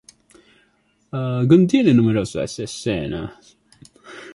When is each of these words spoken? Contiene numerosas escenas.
Contiene 1.11 1.93
numerosas 1.93 2.57
escenas. 2.57 3.55